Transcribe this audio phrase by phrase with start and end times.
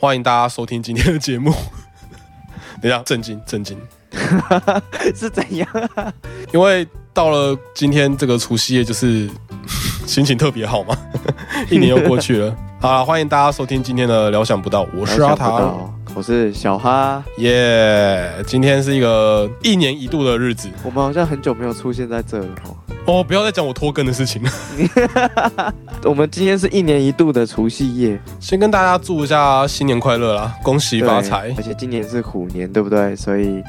[0.00, 1.52] 好，欢迎大家收听今天的节目。
[2.80, 3.76] 等一下，震惊，震惊，
[5.14, 5.68] 是怎样？
[6.52, 9.28] 因为到了今天这个除夕夜，就是
[10.06, 10.96] 心情特别好嘛，
[11.70, 12.56] 一年又过去了。
[12.80, 18.32] 好了，欢迎大家收听今天的料想不到，我是阿唐，我是小哈，耶！
[18.46, 22.48] 今天是一个一年一度的日子，我们好像很久没有出现在这了
[23.08, 23.18] 哦。
[23.18, 24.50] 哦，不要再讲我拖更的事情了。
[26.04, 31.52] 我们今天是一年一度的除夕夜，先跟大家祝一下新年快乐啦，恭喜发财！
[31.56, 33.16] 而且今年是虎年，对不对？
[33.16, 33.62] 所以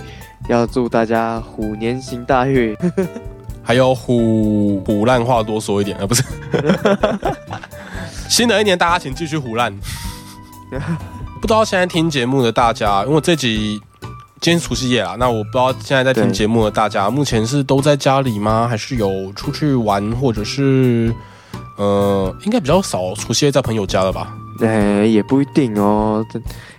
[0.50, 2.76] 要祝大家虎年行大运。
[3.64, 6.24] 还有虎虎烂话多说一点啊，不是？
[8.28, 9.74] 新的一年，大家请继续虎烂。
[11.42, 13.80] 不知道现在听节目的大家，因为这集
[14.42, 18.68] 今天除夕夜啊，那我不知道现在在听节目的大家，目前是都在家里吗？
[18.70, 21.14] 还是有出去玩，或者是
[21.78, 24.34] 呃，应该比较少除夕夜在朋友家了吧？
[24.62, 26.26] 哎，也不一定哦，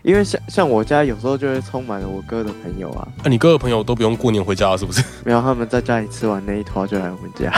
[0.03, 3.07] 因为像像我家有时候就会充满了我哥的朋友啊。
[3.23, 5.05] 那你哥的朋友都不用过年回家了，是不是？
[5.25, 7.53] 没有，他们在家里吃完那一坨就来我们家。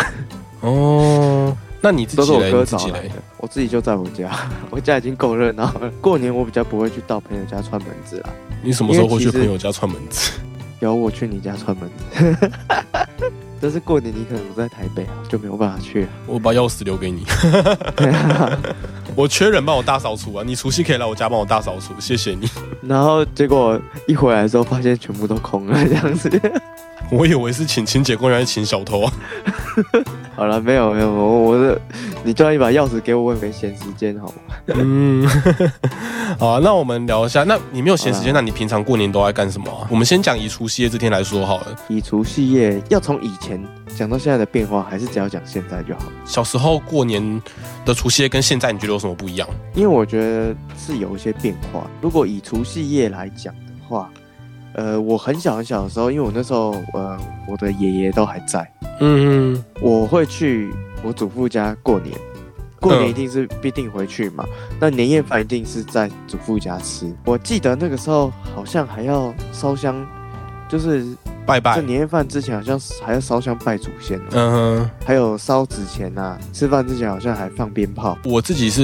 [0.62, 1.56] 哦。
[1.80, 2.64] 那你自己嘞？
[2.64, 3.10] 自己嘞？
[3.38, 4.30] 我自己就在我家，
[4.70, 5.90] 我家已经够热闹了。
[6.00, 8.30] 过年我比较不会去到朋友家串门子啦。
[8.62, 10.32] 你什么时候会去朋友家串门子？
[10.80, 12.50] 有我去你家串门子。
[13.60, 16.08] 但是过年你可能不在台北啊，就没有办法去。
[16.26, 17.24] 我把钥匙留给你。
[19.14, 20.42] 我缺人帮我大扫除啊！
[20.44, 22.48] 你除夕可以来我家帮我大扫除，谢谢你。
[22.80, 26.28] 然后结果一回来的时候，发现全部都空了，这样子。
[27.12, 29.12] 我以为是请清洁工，原来请小偷啊！
[30.34, 31.78] 好了，没有没有，我我的，
[32.24, 34.34] 你叫一把钥匙给我，我也没闲时间，好吗？
[34.74, 35.28] 嗯，
[36.40, 39.86] 好啊，那我们聊一下，那你没有闲时间，那你平常过年都爱干什么啊？
[39.90, 41.76] 我们先讲以除夕夜这天来说好了。
[41.88, 43.62] 以除夕夜要从以前
[43.94, 46.04] 讲到现在的变化，还是只要讲现在就好？
[46.24, 47.42] 小时候过年
[47.84, 49.46] 的除夕夜跟现在，你觉得有什么不一样？
[49.74, 51.86] 因为我觉得是有一些变化。
[52.00, 54.10] 如果以除夕夜来讲的话。
[54.74, 57.18] 呃，我很小很小的时候，因为我那时候，呃，
[57.48, 58.60] 我的爷爷都还在，
[59.00, 60.70] 嗯嗯，我会去
[61.02, 62.16] 我祖父家过年，
[62.80, 64.44] 过年一定是必定回去嘛，
[64.80, 67.14] 那年夜饭一定是在祖父家吃。
[67.24, 69.94] 我记得那个时候好像还要烧香，
[70.72, 71.06] 就是。
[71.44, 76.38] 拜拜，这年夜饭之前好像还要烧香拜祖先，嗯哼，还有烧纸钱呐。
[76.52, 78.16] 吃饭之前好像还放鞭炮。
[78.24, 78.82] 我自己是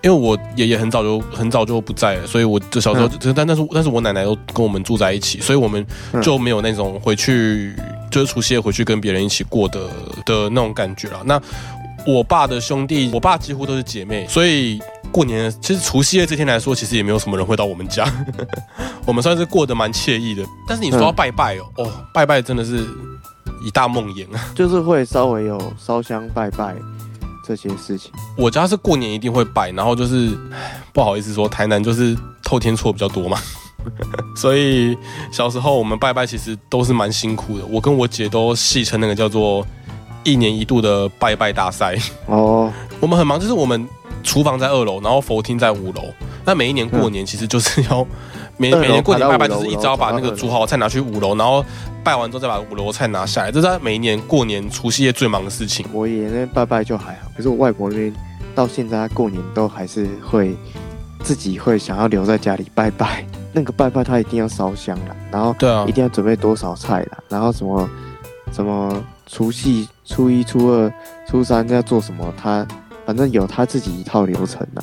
[0.00, 5.86] 因为我爷爷很早就很早就不在了，所以我就小时候，但但是但是我奶奶都跟我们住在一起，所以我们
[6.22, 7.74] 就没有那种回去
[8.10, 9.80] 就是除夕夜回去跟别人一起过的
[10.24, 11.20] 的那种感觉了。
[11.26, 11.38] 那
[12.06, 14.80] 我爸的兄弟，我爸几乎都是姐妹，所以。
[15.12, 18.06] 过年其实除夕夜这天来说，其实也没有什么人会到我们家，
[19.04, 20.44] 我们算是过得蛮惬意的。
[20.68, 22.86] 但是你说要拜拜哦，哦，拜拜真的是
[23.66, 26.76] 一大梦魇啊， 就是会稍微有烧香拜拜
[27.44, 28.12] 这些事情。
[28.38, 30.30] 我家是过年一定会拜，然后就是
[30.92, 33.36] 不好意思说，台南就是透天错比较多嘛，
[34.36, 34.96] 所以
[35.32, 37.66] 小时候我们拜拜其实都是蛮辛苦的。
[37.66, 39.66] 我跟我姐都戏称那个叫做
[40.24, 43.88] 一年一度的拜拜大赛哦， 我们很忙，就是我们。
[44.22, 46.02] 厨房在二楼，然后佛厅在五楼。
[46.44, 48.06] 那每一年过年，其实就是要
[48.58, 51.64] 每每年过年拜拜，就是一招把那个煮好的菜拿去五楼，然后
[52.04, 53.50] 拜完之后再把五楼菜拿下来。
[53.50, 55.86] 这是每一年过年除夕夜最忙的事情。
[55.90, 58.14] 我爷爷那边拜拜就还好，可是我外婆那边
[58.54, 60.54] 到现在过年都还是会
[61.22, 63.24] 自己会想要留在家里拜拜。
[63.54, 67.88] 那个拜拜他一定要烧香了，然后对啊，一定要准备多少菜了，然后什么
[68.52, 70.92] 什么除夕、初一、初二、
[71.26, 72.66] 初三要做什么，他。
[73.06, 74.80] 反正有他自己一套流程呐。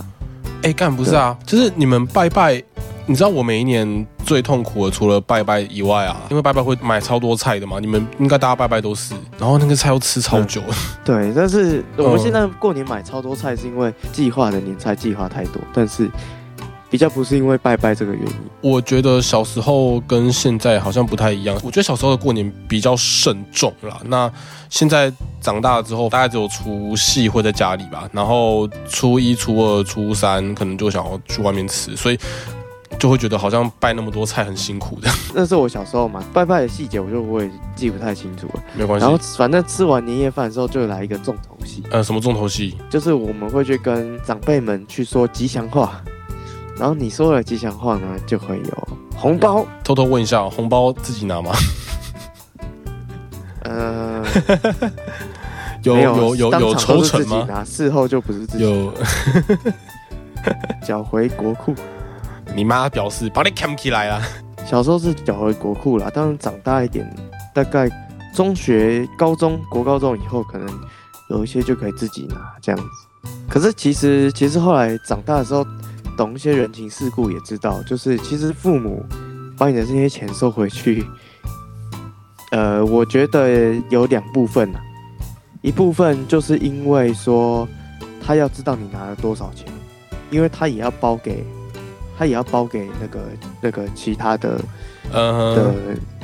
[0.64, 2.62] 哎，干不是啊，就是你们拜拜，
[3.06, 7.80] 你知道我每一年最痛苦的，除了拜拜以外啊，因为拜拜会买超多菜的嘛。
[7.80, 10.62] 你们应该大家拜拜都是，然后那个菜要吃超久。
[11.06, 16.10] 对，但是我们现在过年买超多菜，是因为计划的年菜计划太多，但是。
[16.90, 21.56] 比较不是因为拜拜这个原因，我觉得小时候跟现在好像不太一样。
[21.64, 24.00] 我觉得小时候的过年比较慎重啦。
[24.06, 24.32] 那
[24.70, 25.12] 现在
[25.42, 32.18] 长大了之后，大概只有除夕会在家里吧，然后初一、初二、初三可能就想要去外面吃，所以
[32.98, 35.10] 就会觉得好像拜那么多菜很辛苦的。
[35.36, 38.64] 那是我小时候嘛，拜拜的细节我就不会记不太清楚了。
[38.76, 39.06] 没关系。
[39.06, 41.84] 然后反正吃完年夜饭之后就来一个重头戏。
[41.92, 42.78] 呃，什么重头戏？
[42.90, 46.02] 就是我们会去跟长辈们去说吉祥话。
[46.80, 49.66] 然后你说了吉祥话呢，就会有红包。
[49.84, 51.52] 偷偷问一下，红包自己拿吗？
[53.64, 54.24] 呃，
[55.82, 57.46] 有有有有抽成吗？
[57.50, 58.64] 拿事后就不是自己。
[58.64, 58.94] 有，
[60.86, 61.74] 缴回国库。
[62.56, 64.22] 你妈表示把你扛起来了。
[64.66, 67.12] 小时候是缴回国库啦，当然长大一点，
[67.54, 67.90] 大概
[68.36, 70.68] 中学、高中国高中以后，可能
[71.32, 73.30] 有一些就可以自己拿这样子。
[73.50, 75.66] 可是其实其实后来长大的时候。
[76.18, 79.06] 懂一些人情世故，也知道，就是其实父母
[79.58, 81.06] 把你的这些钱收回去，
[82.52, 84.82] 呃，我觉得有两部分啊，
[85.62, 87.66] 一部分就是因为说
[88.26, 89.68] 他要知道你拿了多少钱，
[90.30, 91.46] 因为他也要包给，
[92.18, 93.20] 他也要包给那个
[93.62, 94.60] 那个其他的，
[95.14, 95.56] 呃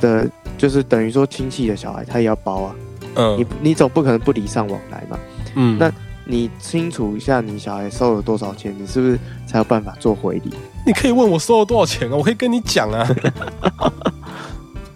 [0.00, 2.76] 的的，就是等于说亲戚的小孩，他也要包啊。
[3.16, 5.16] 嗯，你你总不可能不礼尚往来嘛。
[5.54, 5.88] 嗯，那
[6.26, 10.54] 你清楚一下你小孩收了多少钱，你是不是才有办法做回礼？
[10.86, 13.08] 你可以问我收了多少钱啊，我可以跟你讲啊。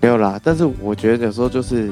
[0.00, 1.90] 没有啦，但是我觉得有时候就是，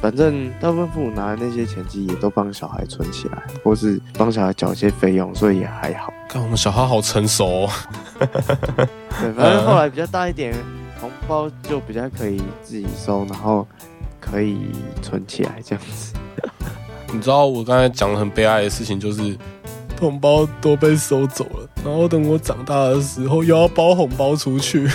[0.00, 6.12] 反正大部分父母拿的那些钱，其实也都帮小孩存起来，或是帮小孩缴一些费用，所以也还好。
[6.28, 7.64] 看我们小孩好成熟。
[7.64, 7.70] 哦。
[8.18, 10.54] 对，反正 后来比较大一点，
[11.00, 13.66] 红包就比较可以自己收，然后。
[14.20, 14.58] 可以
[15.00, 16.12] 存起来这样子。
[17.12, 19.36] 你知道我刚才讲的很悲哀的事情，就是
[20.00, 24.88] 红包都被收走了，然后等我长大的时候又要包红包出去。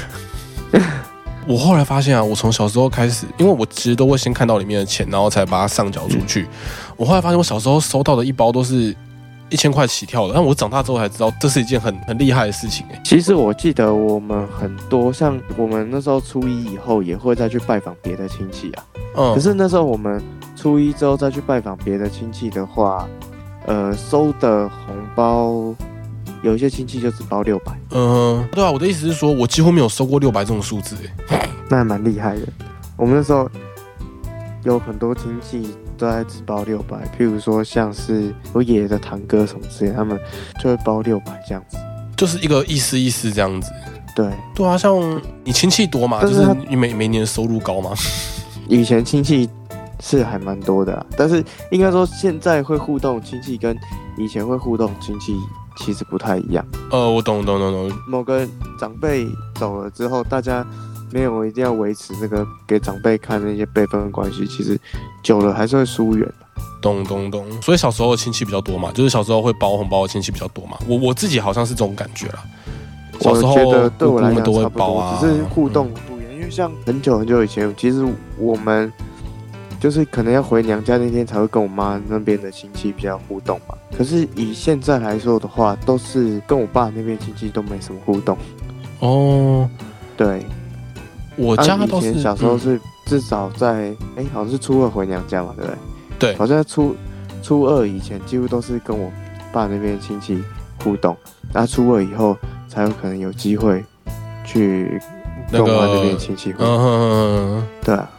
[1.47, 6.47] 我后来发现啊，我从小时候开始，因为我其实都会先看到里面的钱，然后才把它上缴出去。
[6.95, 8.95] 我后来发现，我小时候收到的一包都是。
[9.49, 12.99] 一千块起跳的，但我长大之后才知道，这是一件很很厉害的事情哎。
[13.05, 18.83] 其实我记得我们很多，像我们那时候初一以后也会再去拜访别的亲戚啊。
[19.15, 19.35] 嗯。
[19.35, 20.19] 可是那时候我们
[20.63, 23.05] 初一之后再去拜访别的亲戚的话，
[23.65, 25.75] 呃，收的红包
[26.41, 27.77] 有一些亲戚就只包六百。
[27.91, 30.95] 嗯，对啊，我的意思是说，我几乎没有收过六百这种数字
[31.29, 31.49] 哎。
[31.69, 32.47] 那还蛮厉害的。
[32.95, 33.49] 我们那时候
[34.63, 35.75] 有很多亲戚。
[35.95, 40.19] 都在只包六百，譬如说像是我爷爷的堂哥什么之类，他们
[40.59, 41.77] 就会包六百这样子，
[42.17, 43.71] 就是一个意思意思这样子。
[44.15, 47.91] 对对啊，像你亲戚多嘛，就是你每每年收入高嘛？
[48.67, 49.47] 以前亲戚
[50.03, 51.41] 是还蛮多的，但是
[51.71, 53.73] 应该说现在会互动亲戚跟
[54.17, 55.33] 以前会互动亲戚
[55.77, 56.63] 其实不太一样。
[56.91, 57.97] 呃，我懂懂懂懂。
[58.05, 58.45] 某个
[58.77, 60.65] 长辈走了之后，大家。
[61.11, 64.75] 没有，一定要维持这个给长辈看那些辈分关系，其实
[65.21, 66.27] 久了还是会疏远
[66.81, 67.45] 懂懂懂。
[67.61, 70.75] 所以小时候的亲戚比较多嘛，就是小时候会包红包的亲戚比较多嘛。
[70.87, 72.43] 我我自己好像是这种感觉啦。
[73.19, 76.33] 小时候对我来讲都会包啊，只是互动不一样。
[76.33, 78.03] 因为像很久很久以前，其实
[78.39, 78.91] 我们
[79.83, 83.75] 就是可能要回娘家那天才会跟我妈那边的亲戚比较互动嘛。
[83.97, 88.37] 可是以现在来说的话，都是跟我爸那边亲戚都没什么互动。
[89.01, 89.69] 哦，
[90.15, 90.45] 对。
[91.35, 95.77] 我家以前小时候是至少在哎，好像是初二回娘家嘛，对不对？
[96.17, 96.95] 对，好像初
[97.41, 99.11] 初二以前几乎都是跟我
[99.51, 100.41] 爸那边亲戚
[100.81, 101.13] 互动，
[101.51, 102.37] 那初二以后
[102.69, 103.83] 才有可能有机会
[104.45, 104.97] 去
[105.51, 107.63] 跟我妈那边亲戚互动。
[107.83, 108.09] 对啊，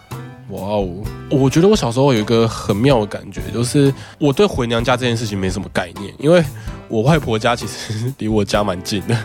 [0.50, 0.88] 哇哦！
[1.30, 6.44] 我觉得我小时候有一个很妙的感觉，就是我对回娘家这件事情没什么概念，因为
[6.88, 9.16] 我外婆家其实 离我家蛮近的。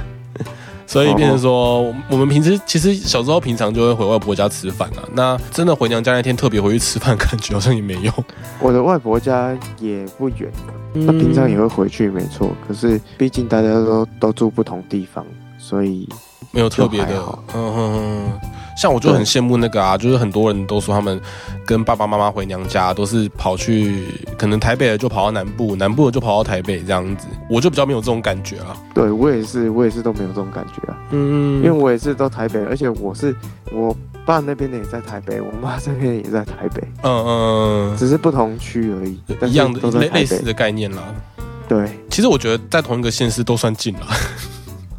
[0.88, 5.07] 所以变成说，我们平时其实小时候平常就会回外婆家吃饭啊。
[5.13, 8.12] 那真的回娘家那天特别回去吃饭，感觉好像也没有。
[8.60, 10.51] 我的外婆家也不远，
[10.94, 12.50] 那平常也会回去，没错。
[12.67, 15.24] 可是毕竟大家都都住不同地方，
[15.60, 16.10] 所以
[16.50, 17.24] 没有特别的。
[17.53, 18.39] 嗯哼哼。
[18.79, 21.19] 像我就很羡慕那个啊，就是很多人都说他们
[21.65, 24.05] 跟爸爸妈妈回娘家都是跑去，
[24.38, 27.27] 可能台北的就跑到南部，南部的就跑到台北这样子。
[27.50, 28.77] 我就比较没有这种感觉啊。
[28.95, 30.98] 对我也是，我也是都没有这种感觉啊。
[31.09, 33.36] 嗯，因为我也是都台北，而且我是
[33.74, 33.93] 我
[34.25, 36.81] 爸那边的也在台北，我妈这边也在台北。
[37.03, 39.19] 嗯嗯，只是不同区而已，
[39.51, 41.03] 一样的类类似的概念啦。
[41.67, 44.07] 对，其实我觉得在同一个县市都算近了。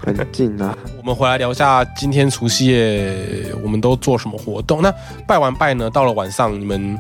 [0.05, 0.77] 很近啊！
[0.99, 4.81] 我们回来聊一下今天除夕夜我们都做什么活动。
[4.81, 4.93] 那
[5.27, 6.99] 拜完拜呢，到了晚上你们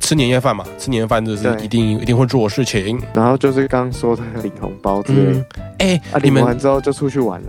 [0.00, 0.64] 吃年夜饭嘛？
[0.78, 3.00] 吃年夜饭就是一定一定会做的事情。
[3.14, 5.44] 然后就是刚说的领红包之类。
[5.78, 7.48] 哎，你们完之后就出去玩了。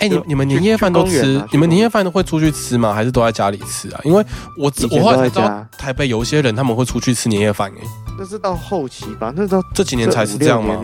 [0.00, 1.42] 哎，你你们年夜饭都吃？
[1.50, 2.92] 你们年夜饭都会出去吃吗？
[2.94, 4.00] 还是都在家里吃啊？
[4.04, 4.24] 因为
[4.56, 7.70] 我我后来知道台北有一些人他们会出去吃年夜饭。
[7.72, 7.82] 哎，
[8.18, 9.32] 那是到后期吧？
[9.36, 10.76] 那到这几年才是这样吗？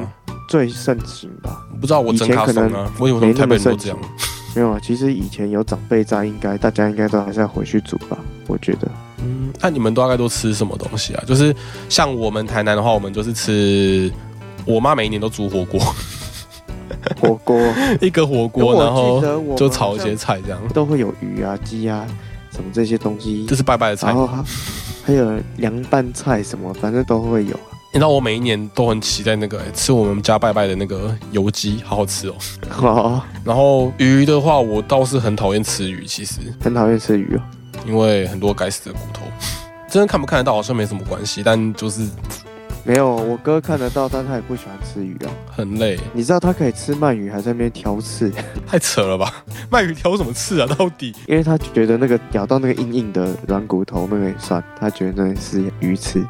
[0.48, 3.98] 最盛行吧，不知道我真卡松啊，我以为台北人都这样。
[4.54, 8.16] 没有啊，其实以前有长辈在，应该大家应该都还是要回去煮吧，
[8.46, 8.88] 我觉得。
[9.18, 11.24] 嗯，那你们大概都吃什么东西啊？
[11.26, 11.54] 就是
[11.88, 14.12] 像我们台南的话，我们就是吃，
[14.64, 15.80] 我妈每一年都煮火锅，
[17.20, 17.58] 火锅。
[18.00, 19.22] 一个火锅，然后
[19.56, 22.06] 就炒一些菜这样，都会有鱼啊、鸡啊
[22.50, 24.28] 什么这些东西，这是拜拜的菜，然后
[25.04, 27.58] 还有凉拌菜什么，反正都会有。
[27.92, 32.34] 你知道我每一年都很期待那个吃我们家拜拜的那个油鸡，好好吃哦。
[32.68, 36.40] 好，然后鱼的话，我倒是很讨厌吃鱼，其实。
[36.60, 37.40] 很讨厌吃鱼哦，
[37.86, 39.22] 因为很多该死的骨头。
[39.88, 42.04] 真的看不看得到好像没什么关系，但就是
[42.86, 45.98] 没有，我哥看得到，但他也不喜欢吃鱼啊，很累。
[46.12, 48.30] 你知道他可以吃鳗鱼，还在那边挑刺，
[48.68, 49.42] 太扯了吧？
[49.70, 50.66] 鳗鱼挑什么刺啊？
[50.78, 51.14] 到底？
[51.26, 56.22] 因为他觉得那个咬到那个硬硬的软骨头，那个也算，他觉得那是鱼刺，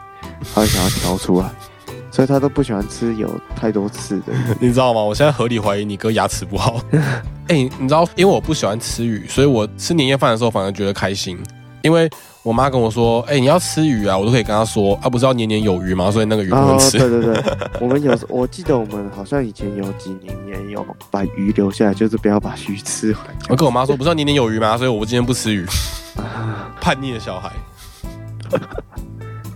[0.54, 1.50] 他想要挑出来，
[2.12, 4.32] 所以他都不喜欢吃有太多刺的。
[4.60, 5.02] 你知道吗？
[5.02, 6.80] 我现在合理怀疑你哥牙齿不好。
[7.48, 11.36] 哎，你知道，因为我不喜欢吃鱼，所以我吃年夜饭的时候反而觉得开心，
[11.82, 12.08] 因为。
[12.44, 16.10] 我妈跟我说：“哎，你要吃鱼啊，我都可以跟她说啊，不是要年年有余吗？
[16.10, 17.42] 所以那个鱼不能吃。”对对对，
[17.80, 23.20] 我们有，我记得我们好像以前有几年也有把鱼留下来，就是不要把鱼吃完。
[23.48, 24.76] 我跟我妈说：“不是要年年有余吗？
[24.76, 25.64] 所以我今天不吃鱼。”
[26.82, 27.50] 叛逆的小孩。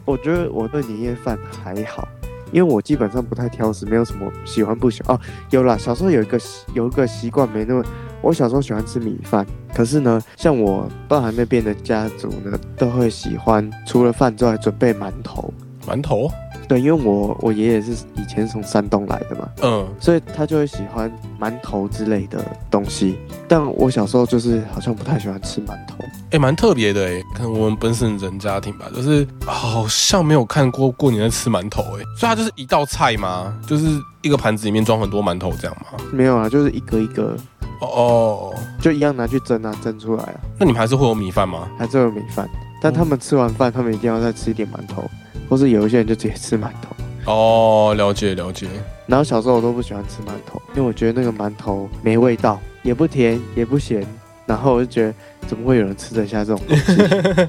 [0.06, 2.08] 我觉得我对年夜饭还好，
[2.52, 5.14] 因为我基本上不太挑食，没有什么喜欢不喜欢。
[5.14, 6.40] 哦，有啦，小时候有一个
[6.72, 7.84] 有一个习惯，没那么。
[8.20, 15.52] 我小时候喜欢吃米饭，可是呢，像我爸爸那边的家族呢，都会喜欢除了饭之外准备馒头。
[15.86, 16.30] 馒头？
[16.68, 21.10] 对，因为我我爷爷是以前从山东来的嘛，嗯，所以他就会喜欢
[21.40, 23.16] 馒头之类的东西。
[23.48, 25.96] 但我小时候就是好像不太喜欢吃馒头。
[26.30, 33.56] 哎，蛮特别的哎，可能我们本省人家庭吧，就是好像没有看过过年在吃馒头哎，所以它就是一道菜吗？
[33.66, 33.86] 就是
[34.20, 35.98] 一个盘子里面装很多馒头这样吗？
[36.12, 37.34] 没有啊，就是一个一个。
[37.80, 40.40] 哦，就一样拿去蒸啊，蒸出来啊。
[40.58, 41.68] 那你们还是会有米饭吗？
[41.78, 42.48] 还是有米饭，
[42.82, 45.04] 但他们吃完饭，他们一定要再吃一点馒头，
[45.48, 47.32] 或是有一些人就直接吃馒头。
[47.32, 48.66] 哦，了解了解。
[49.06, 54.04] 然后小时候我都不喜欢吃馒头，因为我觉得那个馒头没味道，也不甜也不咸，
[54.46, 55.14] 然后我就觉得
[55.46, 57.48] 怎么会有人吃得下这种东西？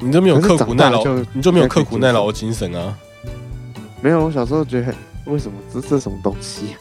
[0.00, 2.96] 你就没有刻苦耐劳，你就没有刻苦耐劳的精神啊？
[4.02, 4.94] 没有，我小时候觉得
[5.26, 6.76] 为什么这是什么东西？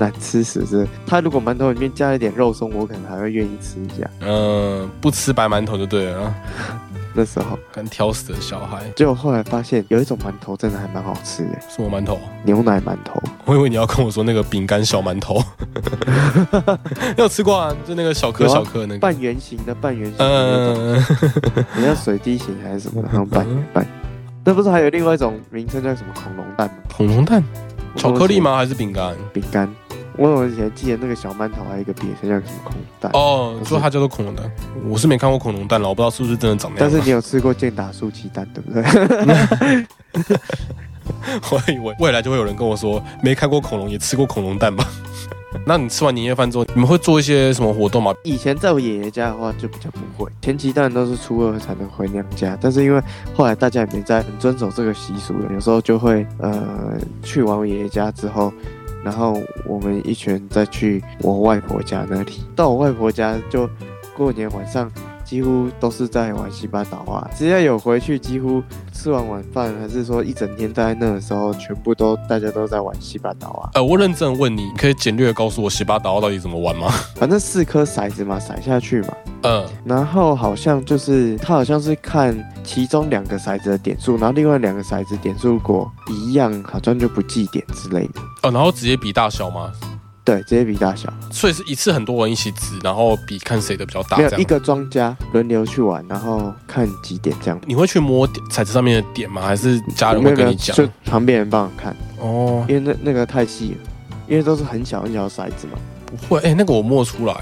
[0.00, 4.10] 难吃死是，他如果馒头里面加一点肉松，我可能还会愿意吃一下。
[4.20, 6.34] 嗯，不吃白馒头就对了。
[7.12, 11.58] 那时候敢挑食的小孩，结果后来发现有一种馒头真的还蛮好吃的。
[11.68, 12.18] 什么馒头？
[12.44, 13.20] 牛奶馒头。
[13.44, 15.42] 我以为你要跟我说那个饼干小馒头。
[17.18, 17.74] 有吃过啊？
[17.86, 20.16] 就那个小颗小颗那个半圆形的半圆形。
[20.18, 21.04] 嗯。
[21.76, 23.02] 你要水滴形还是什么？
[23.02, 23.86] 然后半圆 半。
[24.42, 26.74] 那不是还有另外一种名称叫什么恐龙蛋吗？
[26.96, 27.42] 恐龙蛋？
[27.96, 28.56] 巧克力吗？
[28.56, 29.14] 还是饼干？
[29.32, 29.68] 饼干。
[30.16, 34.50] 我以前记得那个小馒头还有一个别称叫什么恐龙蛋哦，说它叫做恐龙蛋，
[34.86, 36.90] 我是没看过恐龙蛋了，我不知道是不是真的长那样。
[36.90, 38.82] 但是你有吃过健达素鸡蛋对不对？
[41.50, 44.86] 我以为未来就会有人跟我说，没看过恐龙也吃过恐龙蛋吧？
[45.70, 48.12] 那你吃完年夜饭之后，你们会做一些什么活动吗？
[48.24, 53.00] 以前在我爷爷家的话就比较不会，前期当然都是初二才能回娘家，但是因为
[53.36, 58.52] 后来大家也没在很遵守这个习俗了，有时候就会呃去完我爷爷家之后。
[59.04, 63.70] 然后我们一群人再去我外婆家那里，到我外婆家就
[64.14, 64.90] 过年晚上
[65.30, 68.60] 几乎都是在玩西巴岛啊，只要有回去，几乎
[68.92, 73.70] 吃完晚饭还是说一整天待在那的时候，全部都大家都在玩西巴岛啊。
[73.74, 76.90] 呃，我认真问你，可以简略告诉我西巴岛到底怎么玩吗？
[77.14, 79.14] 反正四颗骰子嘛，骰下去嘛。
[79.42, 88.20] 嗯，然后好像就是他好像是看其中两个骰子的点数，然后另外两个骰子点数如果一样，好像就不计点之类的。
[88.42, 89.70] 哦，然后直接比大小吗？
[90.30, 91.12] 对，直接比大小。
[91.32, 94.16] 所以是一次很多人一起指，然后比看谁的比较大。
[94.16, 97.60] 没有一个庄家轮流去玩，然后看几点这样。
[97.66, 99.42] 你会去摸彩子上面的点吗？
[99.42, 100.76] 还是家人会跟你讲？
[100.76, 103.78] 就旁边人帮我看哦，因为那那个太细了，
[104.28, 105.72] 因为都是很小很小的骰子嘛。
[106.10, 107.34] 不会，哎，那个我摸出来。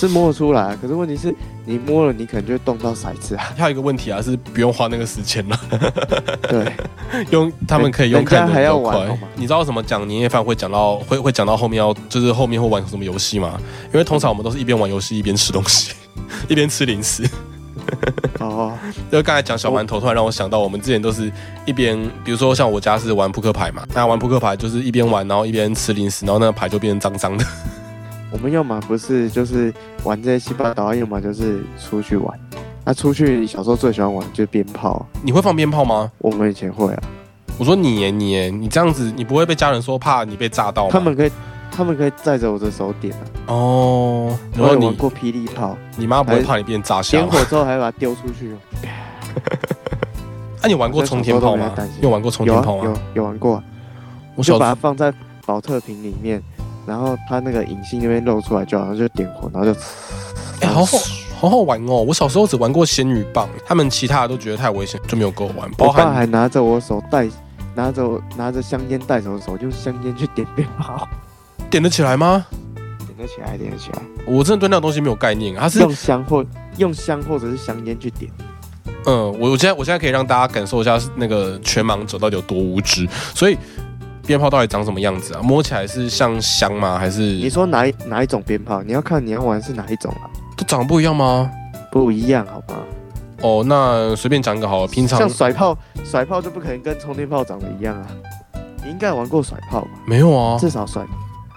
[0.00, 1.34] 是摸得出来，可是问题是
[1.66, 3.52] 你摸了，你可能就会动到骰子啊。
[3.54, 5.60] 还有一个问题啊，是不用花那个时间了。
[6.48, 6.72] 对，
[7.30, 13.60] 用他们可以用看的还要玩你知道什么讲年夜饭会讲到会会讲到后面要就是后面会玩什么游戏吗？
[13.92, 15.92] 因为通常我们都是一边玩游戏一边吃东西，
[16.48, 17.28] 一边吃零食。
[18.38, 18.72] 哦，
[19.12, 21.30] 就刚才讲小馒头，突然让我想到我们之前都是
[21.66, 27.44] 一边，比如说像我家是玩扑克牌嘛，那玩扑克牌就是一边玩，然后一边吃零食，然后那个牌就变成脏脏的。
[28.32, 29.72] 我们要么不是就是
[30.04, 32.38] 玩这些七八岛，要么就是出去玩。
[32.84, 35.04] 那出去小时候最喜欢玩就是鞭炮。
[35.22, 36.10] 你会放鞭炮吗？
[36.18, 37.02] 我们以前会啊。
[37.58, 40.90] 我说你耶你耶，你这样子你不会被家人说怕你被炸到吗？
[40.92, 41.30] 他们可以，
[41.70, 43.20] 他们可以载着我的手点啊。
[43.48, 44.38] 哦。
[44.54, 47.20] 然后玩过霹雳炮，你妈不会怕你变炸香？
[47.20, 48.54] 点火之后还把它丢出去。
[50.62, 51.70] 那 你玩过冲天炮吗？
[52.00, 52.84] 有玩过冲天炮吗？
[52.84, 53.62] 有有玩过。
[54.36, 55.12] 我就把它放在
[55.44, 56.42] 保特瓶里面。
[56.90, 59.80] 然后它那个隐性那边露出来，就好像就点火，然后就，
[60.60, 60.98] 哎，好好
[61.38, 62.02] 好好玩哦！
[62.02, 65.70] 我小时候只玩过仙女棒，他们其他的都觉得太危险，就没有跟我玩。
[65.78, 67.28] 我爸还拿着我手带，
[67.76, 71.08] 拿着拿着香烟带手手，用香烟去点鞭炮，
[71.70, 72.44] 点得起来吗？
[72.74, 74.02] 点得起来，点得起来。
[74.26, 76.44] 我真的对那个东西没有概念，它是用香或
[76.76, 78.28] 用香或者是香烟去点。
[79.06, 83.08] 嗯，我我现在我现在可以让大家感受一下那个全盲者到底有多无知。
[83.32, 83.56] 所以
[84.26, 85.40] 鞭炮到底长什么样子啊？
[85.42, 86.98] 摸起来是像香吗？
[86.98, 88.82] 还是你说哪一哪一种鞭炮？
[88.82, 90.28] 你要看你要玩是哪一种啊？
[90.56, 91.50] 都长得不一样吗？
[91.90, 92.80] 不一样，好吗？
[93.42, 94.86] 哦，那随便讲一个好了。
[94.86, 98.06] 平常像甩炮，甩炮就不可能跟充电炮长得一样啊。
[98.84, 99.88] 你应该玩过甩炮吧？
[100.06, 101.04] 没有啊，至少甩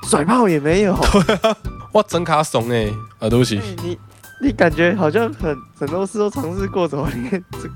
[0.04, 0.98] 甩炮也没有。
[0.98, 1.56] 对啊，
[1.92, 2.90] 哇，真卡怂哎！
[3.20, 3.62] 啊，对不起。
[3.84, 3.98] 你
[4.42, 7.70] 你感觉好像很很多事都尝试过，怎么连这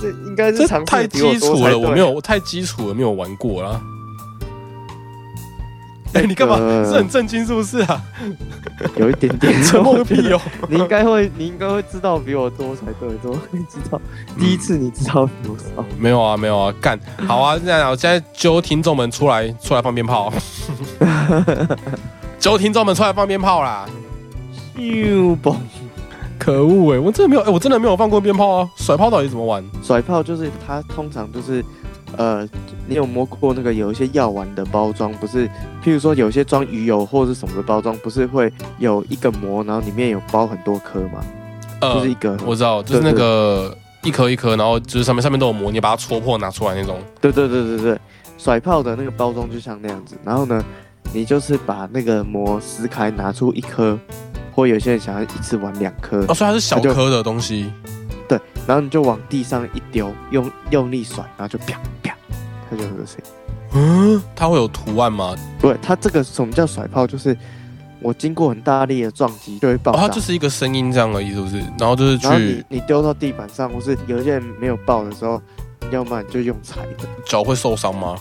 [0.00, 3.80] 这应该是太基础了，我没有，我太基础了，没有玩过啦。
[6.14, 6.56] 哎，你干嘛？
[6.84, 8.02] 是很震惊是不是啊？
[8.96, 10.40] 有一点点 沉默个屁哦！
[10.68, 14.00] 你应该会，你应该会知道比我多才对，怎么会知道？
[14.38, 15.84] 第一次你知道多少？
[15.98, 17.58] 没有啊，没有啊，干好啊！
[17.58, 20.32] 这样，我现在揪听众们出来，出来放鞭炮。
[22.38, 23.86] 揪听众们出来放鞭炮啦！
[24.76, 25.56] 咻嘣！
[26.38, 28.68] 可恶哎，我真的没有哎，我真的没有放过鞭炮啊！
[28.76, 29.64] 甩炮到底怎么玩？
[29.82, 31.64] 甩炮就是它通常就是。
[32.16, 32.48] 呃，
[32.86, 35.12] 你有摸过那个有一些药丸的包装？
[35.14, 35.48] 不是，
[35.82, 41.24] 譬如说有些装鱼油或者是什么的包装，不是会有一个膜，然后里面有包很多颗吗？
[41.80, 46.98] 呃，就是一个，我知道，就是那个一颗一颗，然后就是上面上面都有膜，你把它戳破拿出来那种。
[47.20, 47.98] 对对对对对，
[48.38, 50.16] 甩炮的那个包装就像那样子。
[50.24, 50.62] 然后呢，
[51.12, 53.98] 你就是把那个膜撕开，拿出一颗，
[54.54, 56.24] 或有些人想要一次玩两颗。
[56.28, 57.72] 哦，所以它是小颗的东西。
[58.28, 61.80] 对，然后你就往地上一丢，用用力甩，然后就啪啪，
[63.72, 65.34] 嗯，它会有图案吗？
[65.60, 67.06] 对，它这个什么叫甩炮？
[67.06, 67.36] 就是
[68.00, 69.92] 我经过很大力的撞击就会爆。
[69.96, 71.58] 它就是一个声音这样而已，是不是？
[71.78, 75.40] 然后就是去你丢到地板上，或是有些人没有爆的时候，
[75.90, 77.08] 要么你就用踩的。
[77.24, 78.16] 脚会受伤吗？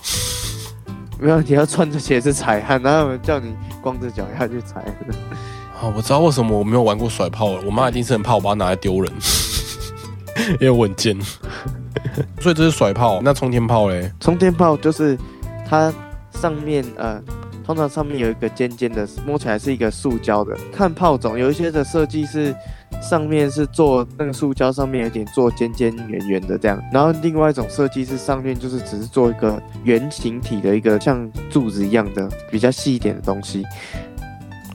[1.19, 4.81] 没有，你要穿着鞋子踩，哪有人叫你光着脚下去踩？
[5.79, 7.61] 啊，我知道为什么我没有玩过甩炮了。
[7.65, 9.11] 我妈一定是很怕我把它拿来丢人。
[10.59, 11.15] 因为稳健，
[12.39, 13.21] 所以这是甩炮。
[13.21, 14.11] 那冲天炮嘞？
[14.19, 15.17] 冲天炮就是
[15.67, 15.93] 它
[16.31, 17.21] 上面呃，
[17.65, 20.57] 通常上面有一个尖尖的，摸起来是一个塑胶的。
[20.71, 22.53] 看炮种，有一些的设计是
[23.01, 26.81] 上面是做那个塑胶，上面有点做尖尖圆圆的这样。
[26.91, 33.63] 然后另外一种设计是上面就是只是做一个圆形体的一个像柱子一样的比较细一点的东西。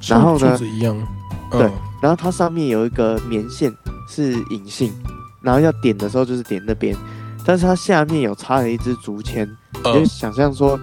[0.07, 0.53] 然后呢？
[0.53, 0.97] 柱子一样。
[1.51, 1.63] 对。
[2.01, 3.73] 然后它上面有一个棉线
[4.09, 4.93] 是隐性。
[5.41, 6.97] 然后要点的时候就是点那边，
[7.45, 10.79] 但是它下面有插了一支竹签，你就想象说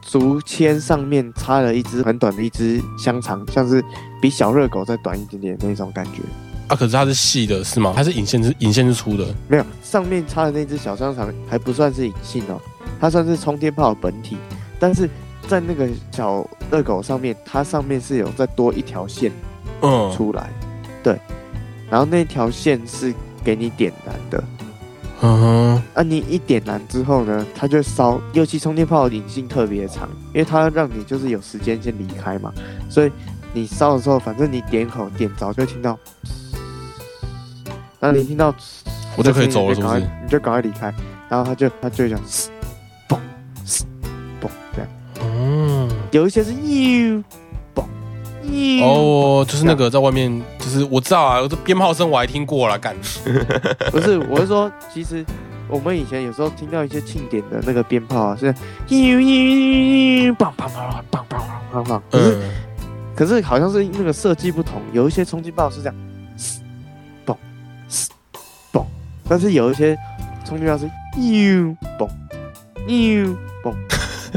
[0.00, 3.84] 竹签上面插了一支很短的一支香肠，像是
[4.22, 6.22] 比小热狗再短一点点那种感觉。
[6.68, 7.92] 啊，可是它是细的，是吗？
[7.96, 9.26] 它是引线是引线是粗的？
[9.48, 12.60] 没有，上面插的那只小香肠还不算是引线哦，
[13.00, 14.36] 它算是冲天炮本体，
[14.78, 15.10] 但是
[15.48, 19.32] 在那个小热狗上面，它上面是有再多一条线，
[19.82, 20.48] 嗯，出来，
[21.02, 21.18] 对，
[21.90, 23.12] 然后那条线是。
[23.44, 24.42] 给你点燃的，
[25.20, 28.20] 嗯哼，啊，你一点燃之后呢，它就烧。
[28.32, 32.52] 尤其充电炮的引信特别长，因为它让你就是有时间先离开嘛，
[32.88, 33.12] 所以
[33.52, 35.98] 你烧的时候，反正你点口点着就听到，
[38.00, 38.54] 然后你听到，
[39.16, 40.00] 我就可以走了，是不是？
[40.00, 40.92] 你就赶快离开，
[41.28, 42.18] 然后它就它就讲，
[43.08, 43.18] 嘣，
[44.40, 44.88] 嘣，这样，
[45.22, 47.22] 嗯，有一些是呦。
[48.84, 52.94] 哦，就是那个在外面，就是我知道啊，这鞭炮声我还听过了，干。
[53.90, 55.24] 不是，我是说，其实
[55.68, 58.46] 我们以前有时候听到一些庆典的那个鞭炮啊，是
[58.88, 61.42] 呦呦呦，砰砰砰砰砰
[61.72, 62.00] 砰砰砰。
[62.10, 62.38] 可是，
[63.16, 65.94] 可是好像是那个设计不同，有一些冲击炮是这样，
[67.26, 67.36] 嘣
[68.72, 68.84] 嘣，
[69.28, 69.96] 但是有一些
[70.44, 70.84] 冲击炮是
[71.16, 72.08] 呦嘣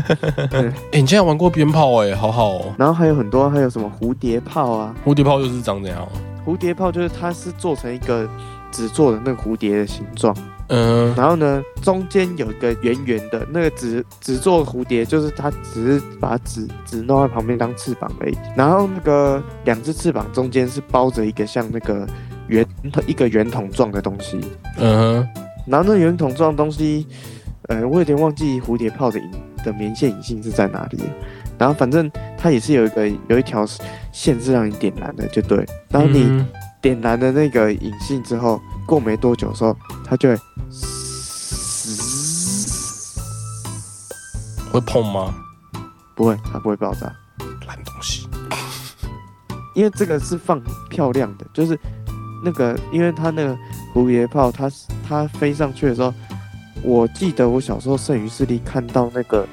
[0.92, 2.76] 哎，你竟然玩过鞭炮哎，好好哦。
[2.78, 4.96] 然后还有很多，还有什么蝴蝶炮啊？
[5.06, 6.08] 蝴蝶炮又是长怎样？
[6.46, 8.28] 蝴蝶炮就是它是做成一个
[8.72, 10.34] 纸做的那个蝴蝶的形状，
[10.68, 18.38] 嗯，然后呢中间有一个圆圆的那个纸纸做蝴蝶，就是它只是把纸纸弄在旁边当翅膀而已。
[18.56, 22.08] 然后那个两只翅膀中间是包着一个像那个
[22.48, 22.66] 圆
[23.06, 24.40] 一个圆筒状的东西，
[24.78, 25.28] 嗯，
[25.66, 27.06] 然后那圆筒状东西，
[27.64, 29.30] 呃，我有点忘记蝴蝶炮的影。
[29.64, 31.00] 的棉线引信是在哪里？
[31.58, 33.66] 然后反正它也是有一个有一条
[34.12, 35.66] 线是让你点燃的，就对。
[35.90, 36.46] 然后你
[36.82, 40.38] 点燃的那个引信之后，过没多久的时候，它就会
[44.72, 45.34] 会碰吗？
[46.14, 47.12] 不会，它不会爆炸。
[47.66, 48.30] 烂东西。
[49.74, 51.80] 因为这个是放漂亮的，就是
[52.44, 53.58] 那个，因为它那个
[53.96, 54.70] 蝴蝶炮，它
[55.08, 56.14] 它飞上去的时候。
[56.84, 59.46] 我记得我小时候剩余视力看到那个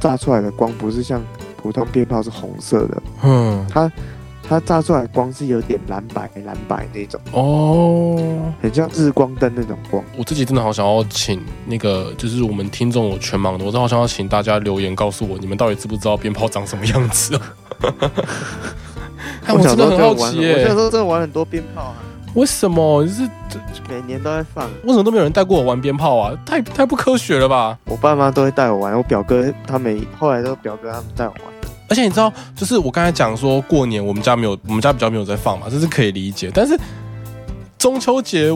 [0.00, 1.22] 炸出来的光不是像
[1.56, 3.92] 普通鞭炮是红色的，嗯，它
[4.48, 8.16] 它炸出来光是有点蓝白蓝白那种哦，
[8.62, 10.02] 很像日光灯那种光。
[10.16, 17.36] 我自己真的好想要请那个，就是我们听众有全盲的，我真的好想要请大家留言告诉我，你们到底知不知道鞭炮长什么样子？
[17.36, 17.42] 啊
[19.52, 20.54] 我真的很好奇耶！
[20.54, 21.96] 我小时候真的玩很多鞭炮啊。
[22.34, 23.04] 为什么？
[23.04, 23.22] 就是
[23.88, 24.64] 每年都在放。
[24.84, 26.32] 为什么都没有人带过我玩鞭炮啊？
[26.44, 27.78] 太太不科学了吧！
[27.86, 31.42] 我爸妈都会带我玩，我表哥他们后来都表哥他们带我玩。
[31.88, 36.50] 而且你知道，就是我刚才讲说过年我们家没有，我们家比较没有在放嘛，这是可以理解。
[36.52, 36.78] 但是
[37.78, 38.54] 中秋节、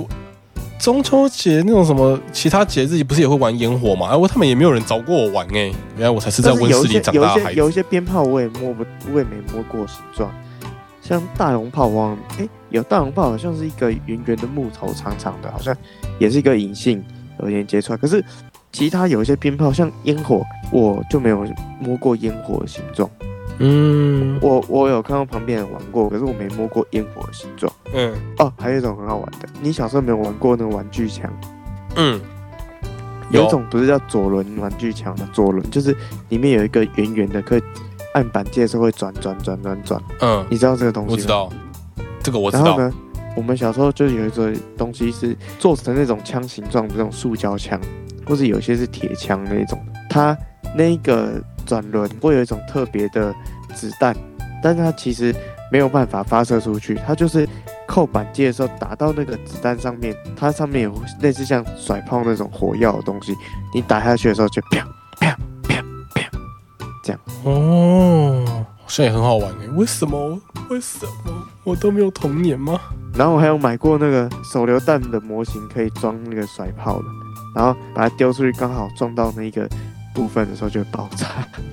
[0.78, 4.08] 中秋节那种什么其他节日，不是也会玩烟火嘛？
[4.08, 5.72] 哎，我他们也没有人找过我玩哎。
[5.96, 7.58] 原来我才是在温室里长大的孩子。
[7.58, 10.30] 有一些鞭炮我也摸不，我也没摸过形状。
[11.02, 15.76] 像大龙炮，王哎，有大龙炮，好像是一个圆圆的木头，长长的，好像
[16.18, 17.04] 也是一个银杏
[17.40, 17.96] 有连接出来。
[17.96, 18.24] 可是
[18.70, 21.44] 其他有一些鞭炮，像烟火，我就没有
[21.80, 23.10] 摸过烟火的形状。
[23.58, 27.70] 嗯，我我有看到旁边人玩过，可是我没摸过烟火的形状。
[27.92, 31.28] 嗯，哦，还有一种很好玩的，你小时候没有玩过那个玩具枪？
[31.96, 32.20] 嗯，
[33.30, 35.94] 有一种不是叫左轮玩具枪的，左轮就是
[36.28, 37.62] 里面有一个圆圆的，可以。
[38.14, 41.12] 按板机的时候会转转转转转，嗯，你知道这个东西？
[41.12, 41.48] 我知道，
[42.22, 42.64] 这个我知道。
[42.64, 42.92] 然后呢，
[43.37, 47.81] 我们小时候就有一个东西是做成那种枪形状的这种塑胶枪，
[48.27, 49.79] 或者有些是铁枪那种。
[50.11, 50.37] 它
[50.77, 53.35] 那个转轮会有一种特别的
[53.75, 54.14] 子弹，
[54.62, 55.35] 但是它其实
[55.70, 57.48] 没有办法发射出去，它就是
[57.87, 63.35] 扣板机的时候打到那个子弹上面，它上面有类似像甩炮那种火药的东西，
[63.75, 64.87] 你打下去的时候就啪
[65.18, 65.38] 啪。
[67.02, 68.44] 这样哦，
[68.78, 69.68] 好像也很好玩哎。
[69.74, 70.38] 为什么？
[70.70, 71.32] 为什么
[71.64, 72.80] 我都没有童年吗？
[73.14, 77.04] 然后我还有买过那个手榴弹的模型，可以装那个甩炮的，
[77.54, 79.68] 然后把它丢出去，刚好撞到那个
[80.14, 81.26] 部分的时候就会爆炸。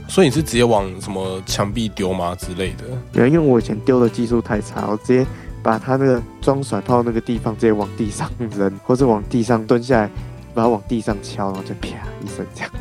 [0.08, 2.84] 所以你是直接往什么墙壁丢吗之类的？
[3.14, 5.26] 没有，因为我以前丢的技术太差，我直接
[5.64, 10.10] 把它那个装甩炮那个地方直接往地上扔，或者往地上蹲下来，
[10.54, 11.88] 把它往地上敲，然后就啪
[12.22, 12.72] 一声这样。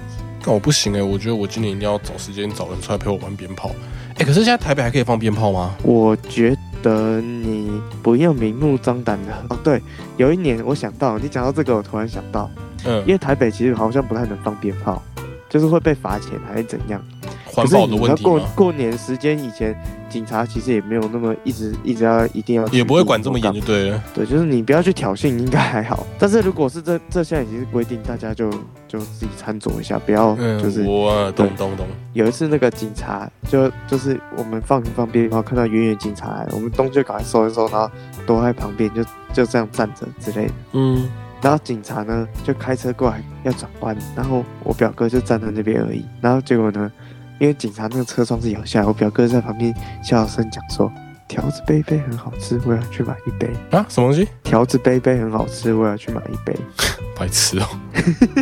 [0.49, 3.71] 那我不行哎，我觉得我今年一定要找时间找人出来陪我玩鞭炮。
[4.17, 5.77] 哎，可是现在台北还可以放鞭炮吗？
[5.83, 9.59] 我觉得你不要明目张胆的哦。
[9.63, 9.83] 对，
[10.17, 12.51] 有一年我想到你讲到这个，我突然想到，
[12.87, 15.03] 嗯，因为台北其实好像不太能放鞭炮，
[15.51, 16.99] 就是会被罚钱还是怎样。
[17.59, 19.77] 环保的问题过过年时间以前，
[20.09, 24.03] 警察其实也没有那么一直一直要一定要，也不会管这么严就对了。
[24.15, 26.07] 对，就是你不要去挑衅，应该还好。
[26.19, 28.51] 但是如果是这这现在已经是规定，大家就
[28.87, 31.87] 就自己参酌一下，不要就是我懂懂懂。
[32.13, 37.91] 有一次那个警察就就是我们放放鞭炮，看到远远警察来，我们东就赶快收一收，然后
[38.27, 40.53] 躲在旁边就就这样站着之类的。
[40.73, 41.09] 嗯，
[41.43, 46.91] 然后警察呢就开车过来要转弯，然后我表哥就站在那边而已，然后结果呢？
[47.39, 50.93] 因为警察那个车窗是摇下来，我表哥在旁边小声讲说
[51.29, 54.29] ：“条子杯杯很好吃，我要去买一杯。”啊，什么东西？
[54.43, 56.57] 条子杯杯很好吃，我要去买一杯。
[57.17, 57.67] 白痴哦！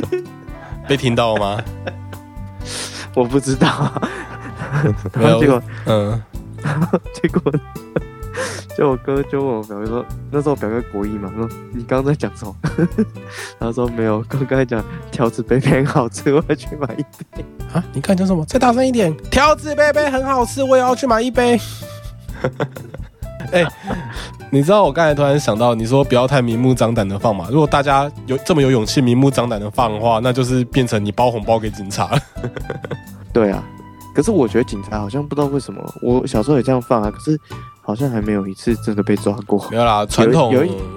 [0.88, 1.62] 被听到了吗？
[3.14, 3.92] 我不知道。
[5.14, 6.22] 然后结果，嗯，
[7.14, 7.52] 结果。
[8.76, 12.54] 就我哥就问我表哥说，那时候我表哥国一嘛，说你刚刚在讲什么？
[13.58, 17.02] 他说没有，刚刚才讲条子杯杯很好吃，我要去买一
[17.34, 17.44] 杯。
[17.72, 18.44] 啊，你刚讲什么？
[18.44, 19.14] 再大声一点！
[19.30, 21.58] 条子杯杯很好吃，我也要去买一杯。
[23.52, 23.64] 哎，
[24.50, 27.48] 你知道我刚才突然想到，你说不要太明目张胆的放嘛。
[27.50, 32.18] 如果大家有这么有勇气明目张胆的放的话，那就是变成你包红包给警察了。
[33.32, 33.62] 对啊，
[34.14, 37.40] 可是我觉得警察好像不知道为什么，我小时候也这样放啊，可是。
[37.86, 39.64] 好像还没有一次真的被抓过。
[39.70, 40.52] 没有啦，传统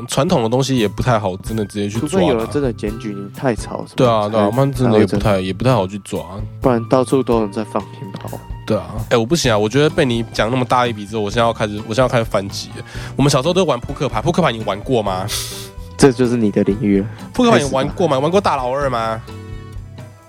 [0.08, 2.10] 传统的东西也不太好，真的直接去抓。
[2.10, 6.19] 除非有了真的检举你太吵，对啊，对啊，那真的也不太也不太好去抓，
[6.60, 8.28] 不然到处都能在放鞭炮。
[8.65, 9.58] 对啊，哎，我不行啊！
[9.58, 12.71] 我觉得被你讲那么大一笔之后，我现在要开始，我现在要开始反击。
[13.15, 15.28] 我们小时候都玩扑克牌，扑克牌你玩过吗？
[15.95, 17.08] 这就是你的领域了。
[17.34, 18.17] 扑克牌你玩过吗？
[18.17, 19.21] 玩过大老二吗？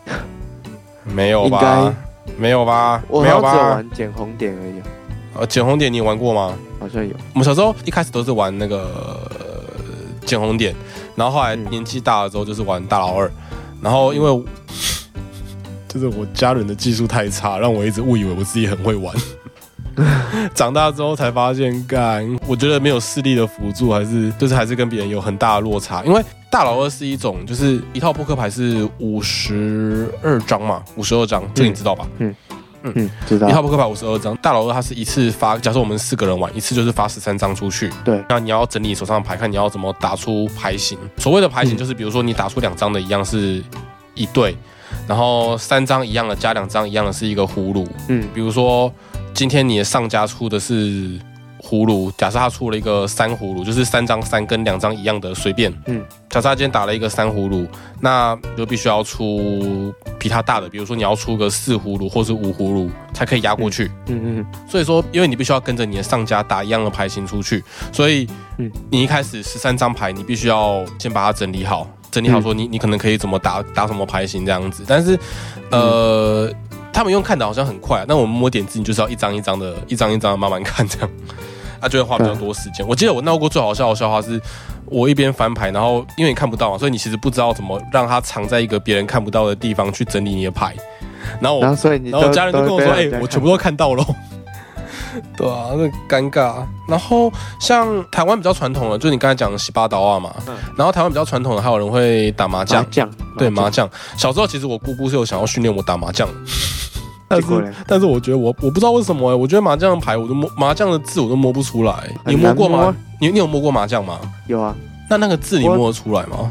[1.05, 1.95] 没有吧？
[2.37, 3.03] 没有吧？
[3.11, 3.71] 没有吧？
[3.71, 4.83] 玩捡红点而已。
[5.35, 6.55] 呃，捡红点你玩过吗？
[6.79, 7.15] 好像有。
[7.35, 9.21] 我们小时候一开始都是玩那个
[10.25, 10.75] 捡红点，
[11.15, 13.31] 然后后来年纪大了之后就是玩大老二，
[13.81, 14.45] 然后因为
[15.89, 19.15] 就是我家人的技术太差，让我一直误以为我自己很会玩。
[20.55, 26.03] 长大之后才发现，干，我觉得没有视力的辅助，还是就是还是跟别人有很大的落差。
[26.05, 32.07] 因为大老二是一种，就是一套扑克牌是五十二张嘛，五十二张，这你知道吧？
[32.19, 32.35] 嗯。
[32.50, 32.50] 嗯，
[33.27, 33.49] 知道。
[33.49, 37.91] 一套扑克牌五十二张，大老二他是一次发，假设我们四个人玩，一次就是发十三张出去。
[38.05, 38.23] 对。
[38.29, 40.99] 那你要整理手上的牌，看你要怎么打出牌型。
[41.17, 43.63] 所谓的牌型就是，比如说你打出两张的一样是
[44.15, 44.57] 一对，
[45.07, 47.87] 然后三张一样的加两张一样的是一个葫芦。
[48.09, 48.27] 嗯。
[48.35, 48.93] 比如说
[49.35, 51.19] 今天你的上家出的是
[51.61, 55.73] 葫芦，假设他出了一个三葫芦，就是三张三跟两张一样的随便。
[55.87, 57.67] 嗯，假设他今天打了一个三葫芦，
[58.01, 63.91] 那就必须要出比他大的，比如说你要出个四葫芦或是五葫芦才可以压过去。
[64.07, 64.47] 嗯嗯。
[64.69, 68.27] 所以说，因为你必须要跟着你的上家打一样的牌型出去，所以
[68.91, 74.85] 你一开始十三张牌，你必须要先把它整理好，整理好说你你可能可以怎么打打什么牌型这样子。
[74.87, 75.19] 但是，
[75.71, 76.53] 呃。
[76.93, 81.11] 他们用看的好像很快，那我们摸点字，你就是要一张一张的，一张一张慢慢看，这样，
[81.81, 82.87] 啊就会花比较多时间。
[82.87, 84.41] 我记得我闹过最好笑的笑话是，
[84.87, 90.75] 我一边翻牌，然后因为你看不到嘛，所以你其实不知道怎么让它藏在一个别人看不到的地方去整理你的牌。
[91.41, 91.77] 然后我，然
[92.21, 94.05] 后我家人就跟我说：“哎，我全部都看到了。”
[95.37, 96.65] 对啊，那尴尬。
[96.89, 100.35] 然后像台湾比较传统的，就你刚才讲的洗八刀啊嘛。
[100.47, 100.57] 嗯。
[100.77, 102.89] 然后台湾比较传统的，还有人会打麻将。
[102.91, 103.11] 将。
[103.39, 103.89] 对麻将。
[104.17, 106.29] 小时候其实我姑姑是有想要训练我打麻将，
[107.29, 111.95] 但是但是我觉得我我不知道为什么哎，我觉得麻将牌我都摸麻将的字我都摸不出来。
[112.27, 112.95] 你摸过吗？
[113.21, 114.19] 你你有摸过麻将吗？
[114.47, 114.75] 有啊。
[115.09, 116.51] 那那个字你摸得出来吗？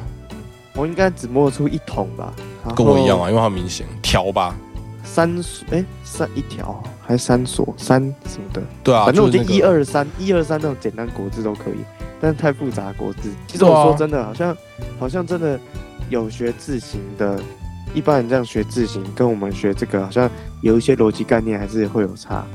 [0.73, 2.31] 我应该只摸得出一桶吧。
[2.75, 4.55] 跟我一样啊，因为它明显条吧。
[5.03, 8.61] 三哎三一条还是三所三什么的？
[8.83, 11.79] 对啊，反正我觉得一二三一二三那种简单国字都可以，
[12.21, 13.31] 但是太复杂国字。
[13.47, 14.55] 其实我说真的，好像
[14.99, 15.59] 好像真的
[16.11, 17.41] 有学字形的，
[17.95, 20.29] 一般人这样学字形，跟我们学这个好像
[20.61, 22.45] 有一些逻辑概念还是会有差。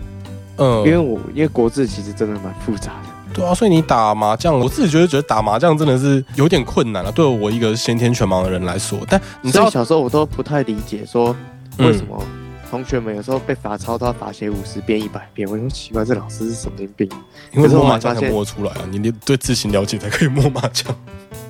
[0.58, 3.32] 嗯，因为我因为国字其实真的蛮复杂的。
[3.34, 9.00] 对啊，所以你打麻将，我自己觉得觉得打麻将真的是有点困难了，对我一个先天全盲的人来说。
[9.08, 11.34] 但你知道小时候我都不太理解，说
[11.78, 12.16] 为什么。
[12.70, 15.48] 同学们有时候被罚抄，都要罚写五十遍、一百遍。
[15.48, 17.09] 我就奇怪，这老师是神经病。
[17.53, 20.94] 因为摸麻将才摸出来啊，你得对字形了解才可以摸麻将。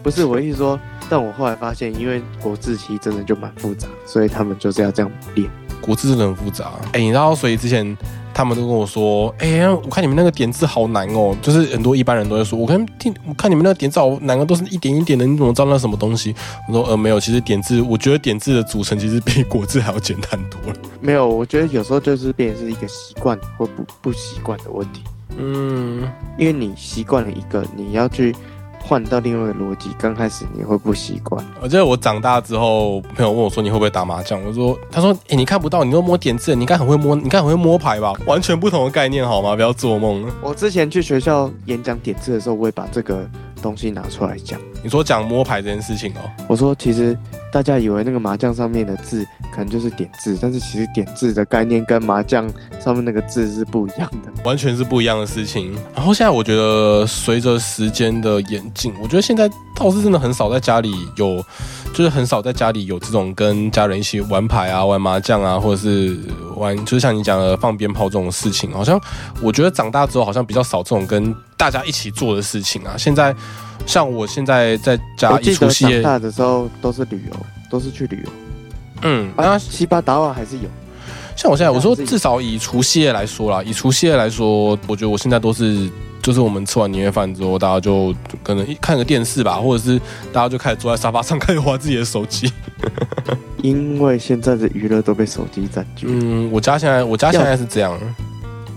[0.03, 5.51] 不是我意思说，但我后来发现，因为国字其实真的就蛮复杂，所以他们就是要这样练。
[5.85, 6.73] 国字真的很复杂。
[6.93, 7.97] 哎，你知道，所以之前。
[8.37, 16.35] 他们都跟我说：“哎，我看你们那个点字好难哦，就是很多一般人都会说，我看听我看你们那个点字好难啊，都是一点一点的，你怎么知道那什么东西？”
[16.67, 20.77] 我说：“呃，没有，其实点字，我觉得点字的组成其实比国字还要简单多了。
[21.01, 25.05] 没有，我觉得有时候就是变成是一个习惯或不不习惯的问题。
[25.39, 26.03] 嗯，
[26.37, 28.35] 因为你习惯了一个，你要去。”
[28.87, 31.43] 换到另外一个逻辑，刚开始你会不习惯。
[31.61, 38.13] 我记得我长大之后，朋友问我说：“你会不会打麻将？”我说：“他说，哎，你看不到，你都摸点字，你应该很会摸，你应该很会摸牌吧？
[38.27, 39.57] 完全不同的概念，好吗？
[39.57, 43.27] 不要做梦。”我之前去学校演讲点字的时候，我会把这个
[43.63, 44.61] 东西拿出来讲。
[44.83, 47.17] 你说讲摸牌这件事情哦，我说其实。
[47.55, 55.73] 大家以为那个麻将上面的字可能就是点字，但是其实点字的概念跟麻将上面那个字是不一样的，完全是不一样的事情。
[55.95, 61.45] 然后现在我觉得随着时间的演进，我觉得现在倒是真的很少在家里有，
[61.95, 66.19] 就是很少在家里有这种跟家人一起玩牌啊、玩麻将啊，或者是
[66.57, 68.73] 玩，就是像你讲的放鞭炮这种事情。
[68.73, 69.01] 好像
[69.41, 72.97] 我觉得长大之后好像比较少这种跟大家一起做的事情啊。
[72.99, 73.35] 现在。
[73.87, 77.37] 像我现在在家，一除夕夜大的时候都是旅游，
[77.71, 78.31] 都是去旅游。
[79.05, 80.69] 嗯，好像，七八达瓦还是有。
[81.37, 85.91] 像我现在，我说至少以除夕夜来说啦，以除夕夜来说，我觉得我现在都是，
[86.23, 89.99] 就是我们吃完年夜饭之后，大家就可能看个电视吧，或者是
[90.33, 92.53] 大家就开始坐在沙发上开始玩自己的手机。
[93.63, 96.07] 因为现在的娱乐都被手机占据。
[96.09, 97.99] 嗯，我家现在我家现在是这样，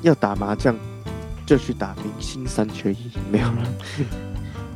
[0.01, 0.75] 要打麻将
[1.45, 3.57] 就去打明星三缺一，没有了。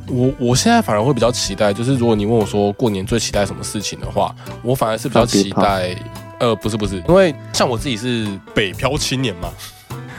[0.08, 5.96] 我我现在反而会比较期待，就是如果你问我说过年最期待什么事情的话，我反而是比较期待，
[6.40, 9.48] 呃，不是不是，因为像我自己是北漂青年嘛，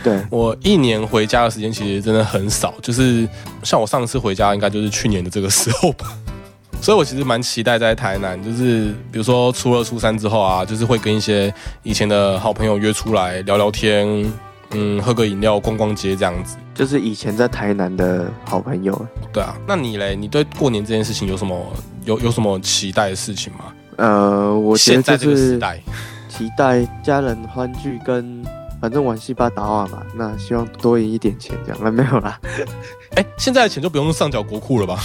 [0.03, 0.19] 对。
[0.29, 3.27] 我一年回家的时间其实真的很少，就是
[3.61, 6.17] 像我上次回家应该就是去年的这个时候吧，
[6.81, 14.31] 所以我其实蛮期待在台南，就是比如说初二初三之后啊，就是会跟一些以前的好朋友约出来聊聊天。
[14.73, 19.07] 嗯，喝个饮料，逛逛街这样子，就是以前在台南的好朋友。
[19.31, 20.15] 对啊，那你嘞？
[20.15, 21.65] 你对过年这件事情有什么
[22.05, 23.65] 有有什么期待的事情吗？
[23.97, 25.81] 呃，我现在这个时代，
[26.27, 28.43] 期待家人欢聚，跟
[28.81, 30.03] 反正玩戏吧打瓦嘛。
[30.15, 32.39] 那希望多赢一点钱，这样那没有啦。
[33.15, 34.99] 哎，现在的钱就不用上缴国库了吧？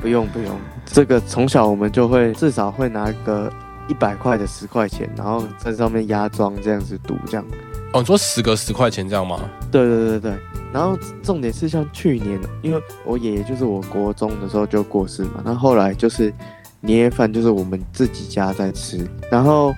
[0.00, 3.52] 不用不用，这个从小我们就会至少会拿个
[3.88, 7.44] 一百块的十块钱，然后在上面压庄这样子赌这样。
[7.92, 9.40] 哦，你说十个十块钱这样吗？
[9.70, 10.38] 对对对对，
[10.72, 16.32] 然后重点是像去年，因为我爷爷就是我国中的时候就过世嘛，那后来就是
[16.80, 19.74] 年夜饭就是我们自己家在吃，然后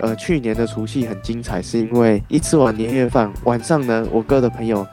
[0.00, 4.86] 呃去年的除夕很精彩，是因为一吃完年夜饭晚上呢，我哥的朋友。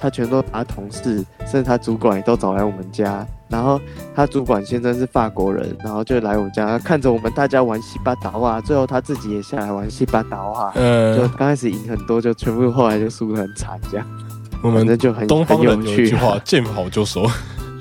[0.00, 3.26] 他全都把同事，甚至他主管也都找来我们家。
[3.48, 3.80] 然后
[4.14, 8.60] 他主管先生是法国人，然后就来我们家看着我们大家玩西巴达瓦。
[8.60, 10.72] 最后他自己也下来玩西巴达瓦。
[10.76, 14.06] 嗯，就刚开始赢很多，就全部后来就输得很惨这样。
[14.62, 17.26] 我们就很东方人有一句话，见好就收。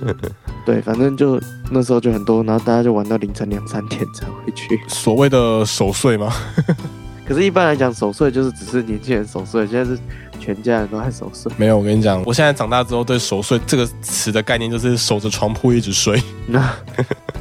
[0.65, 1.39] 对，反正就
[1.71, 4.79] 那时候就很多，然后大家就玩到凌晨两三点才回去。
[4.87, 6.31] 所谓的守岁吗？
[7.27, 9.99] 可是，一般来讲，守岁就是只是年轻人守岁，现在是
[10.39, 11.51] 全家人都在守岁。
[11.57, 16.21] 没有，我跟你讲，我现在长大之后，对守岁这个词的概念就是守着床铺一直睡。
[16.47, 16.73] 那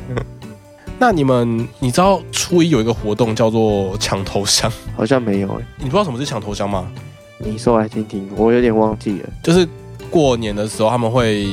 [0.99, 4.71] 那你们，你知道初一有一个活动叫做抢头香？
[4.97, 5.65] 好像没有诶。
[5.77, 6.91] 你不知道什么是抢头香吗？
[7.39, 9.29] 你说来听听，我有点忘记了。
[9.43, 9.67] 就是
[10.11, 11.47] 过年的时候，他们会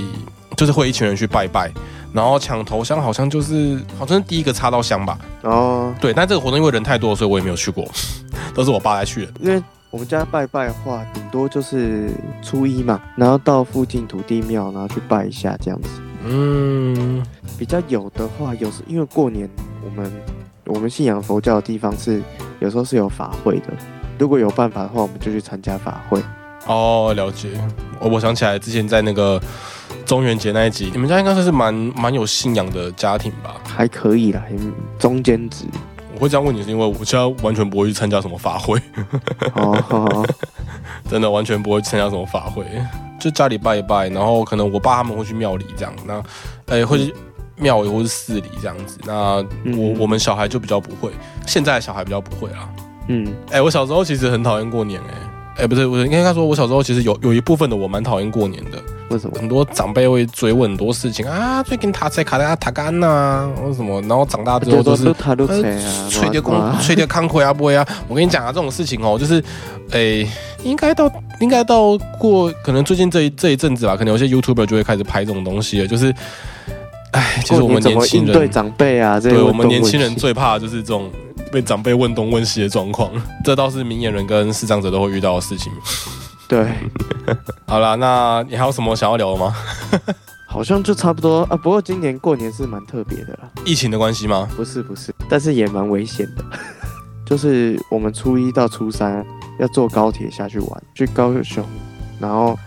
[0.57, 1.71] 就是会一群人去拜拜。
[2.11, 5.19] 然后抢头香好像就是好像是第一个插到香吧。
[5.41, 7.85] 哦，对，但这个活动因为人太多，所以我也没有去过，
[8.55, 9.33] 都是我爸来去的。
[9.41, 9.61] 因为
[9.95, 12.09] 我们家拜拜的话，顶多就是
[12.41, 15.87] 初一嘛，然后到附近土地庙，然后去拜一下这样子。
[16.25, 17.25] 嗯，
[17.57, 19.49] 比较有的话，有时因为过年，
[19.85, 20.11] 我们
[20.65, 22.21] 我们信仰佛教的地方是
[22.59, 23.67] 有时候是有法会的，
[24.19, 26.21] 如果有办法的话，我们就去参加法会。
[26.67, 27.51] 哦，了解。
[28.01, 29.41] 我我想起来之前在那个。
[30.05, 33.55] 中元节那一集，你们家应该算是蛮蛮有信仰的家庭吧？
[33.65, 34.43] 还可以啦，
[34.99, 35.65] 中间值。
[36.15, 38.81] 我会这样问你，是因为我家完全不会去参加什么法会。
[39.53, 40.25] 哦，
[41.09, 42.65] 真的完全不会参加什么法会，
[43.19, 46.23] 就家里拜一拜，然后可能我爸他们会去庙里这样，那
[46.67, 47.13] 哎会去
[47.57, 48.97] 庙里或是寺里这样子。
[49.05, 49.35] 那
[49.77, 51.11] 我我们小孩就比较不会，
[51.45, 52.69] 现在小孩比较不会啦。
[53.07, 55.13] 嗯，哎，我小时候其实很讨厌过年，哎，
[55.57, 58.77] 哎，不是，我应该说，我小时候其实有有一部分的我蛮讨厌过年的。
[59.09, 61.63] 为什么很多长辈会追问很多事情啊？
[61.63, 64.01] 最近他在卡在塔干呐，或什么？
[64.01, 65.03] 然后长大之后都是
[66.09, 67.87] 吹点空吹点康奎啊不会啊？
[68.07, 69.41] 我跟你讲啊，这种事情哦，就是
[69.91, 70.27] 哎，
[70.63, 75.87] 应该到应该到过可能最近这一这一阵子吧，可能有些 YouTuber 就会开始拍这种东西了。
[75.87, 76.13] 就是，
[77.11, 81.09] 哎，其实我们年轻人对长辈啊，对我们年轻人最怕就是这种
[81.55, 83.09] 被长辈问东问西的状况。
[83.45, 85.71] 这倒是明眼人跟视障者都会遇到的事情。
[86.49, 86.67] 对，
[87.65, 89.55] 好啦，那你还有什么想要聊的吗？
[90.45, 91.55] 好像就差不多啊。
[91.55, 94.49] 不过今年过年是蛮特别的啦，疫情的关系吗？
[94.57, 96.43] 不是不是，但是也蛮危险的。
[97.25, 99.25] 就是我们初一到初三
[99.59, 101.65] 要坐高铁下去玩，去高雄，
[102.19, 102.59] 然后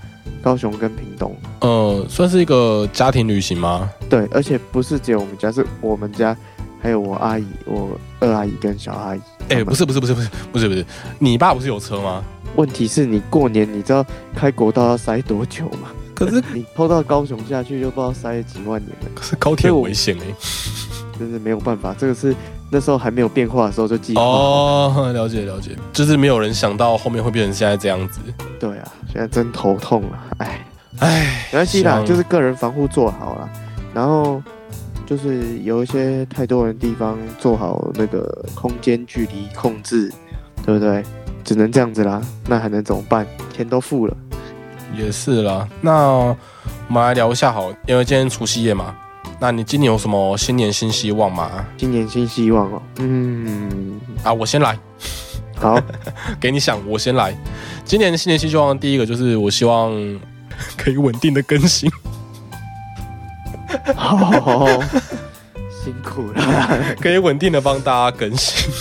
[0.42, 3.88] 高雄跟屏东，呃，算是一个家庭旅行吗？
[4.10, 6.36] 对，而且不是只有我们家，是我们家
[6.80, 9.20] 还有我阿姨、我二阿姨跟小阿姨。
[9.48, 10.84] 哎，不是不是不是不是不是不是，
[11.18, 12.22] 你爸不是有车吗？
[12.56, 15.88] 问题是你过年你知道开国道要塞多久吗？
[16.14, 19.08] 可是 你偷到高雄下去就不知道塞了几万年了。
[19.14, 20.34] 可是高铁危险哎，
[21.18, 21.94] 真是没有办法。
[21.96, 22.34] 这个是
[22.70, 24.22] 那时候还没有变化的时候就计划。
[24.22, 28.20] 哦，了解了解，就是没有人想到后面会变成现在这样子。
[28.58, 30.66] 对啊，现在真头痛了，哎
[30.98, 33.48] 哎，没关系啦，就是个人防护做好了，
[33.94, 34.42] 然后
[35.08, 40.12] 就是有一些太多人地方做好那个空间距离控制，
[40.66, 41.02] 对不对？
[41.42, 43.26] 只能这样子啦，那还能怎么办？
[43.56, 44.14] 钱都付了，
[44.94, 45.66] 也是啦。
[45.80, 46.36] 那我
[46.90, 48.94] 们来聊一下好，因为今天除夕夜嘛。
[49.40, 51.64] 那你今年有什么新年新希望吗？
[51.78, 54.78] 新年新希望哦，嗯，啊，我先来。
[55.56, 55.80] 好，
[56.38, 57.34] 给你想，我先来。
[57.82, 59.90] 今年的新年新希望，第一个就是我希望
[60.76, 61.90] 可以稳定的更新。
[63.94, 64.66] 好，
[65.70, 68.72] 辛苦了， 可以稳定的帮大家更新。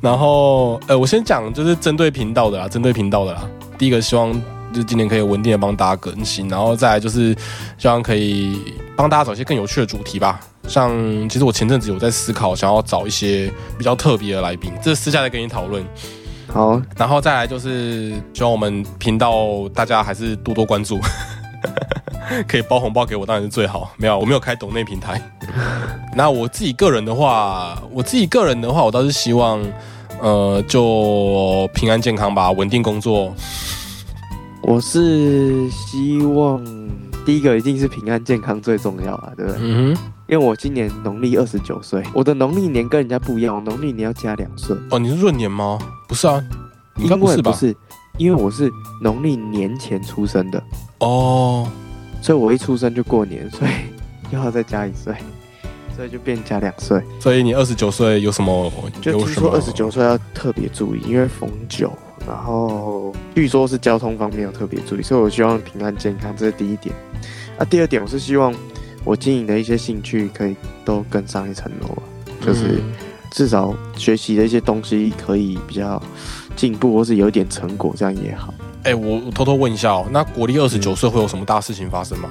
[0.00, 3.42] 然后，呃，我先讲，就是针对频道的啦，针对频道的啦。
[3.78, 4.32] 第一个希望
[4.72, 7.36] 就是今年可以稳定的帮大家更新，然后再来就是
[7.78, 10.40] 希望可以帮大家找一些更有趣的主题吧。
[10.66, 10.90] 像
[11.28, 15.84] 其实我前阵子有在思考，想要找一些比较特别的来宾，这私下再跟你讨论。
[16.48, 20.98] 好，然后再来就是希望我们频道大家还是多多关注，
[22.46, 23.90] 可以包红包给我当然是最好。
[23.96, 25.20] 没有，我没有开抖内平台。
[26.16, 29.62] 那我自己个人的话，我自己个人的话，我倒是希望。
[30.20, 33.34] 呃，就平安健康吧，稳定工作。
[34.62, 36.64] 我是希望
[37.26, 39.60] 第一个一定是平安健康最重要啊，对不对？
[39.60, 40.02] 嗯哼。
[40.28, 44.76] 因为我今年农历二十九岁，我的农历年跟人家不一样，农历年要加两岁。
[44.92, 45.76] 哦，你是闰年吗？
[46.06, 46.40] 不是啊，
[46.98, 47.50] 应该不是吧？
[47.50, 47.74] 不是，
[48.16, 48.70] 因为我是
[49.00, 50.62] 农历年前出生的。
[51.00, 51.66] 哦。
[52.22, 53.70] 所以我一出生就过年，所以
[54.32, 55.14] 又要再加一岁。
[55.94, 58.72] 所以就变加两岁，所以你二十九岁有什么？
[59.02, 61.92] 就听说二十九岁要特别注意，因为逢九，
[62.26, 66.94] 然后据说是交通方面要特别注意，所以我希望平安健康，这是第一点。
[67.58, 68.54] 啊，第二点我是希望
[69.04, 71.94] 我经营的一些兴趣可以都更上一层楼，
[72.40, 72.80] 就是
[73.30, 76.02] 至少学习的一些东西可以比较
[76.56, 78.54] 进步，或是有一点成果，这样也好。
[78.84, 82.28] 哎，我偷偷问一下哦，那国历二十九岁会有什么大事情发生吗？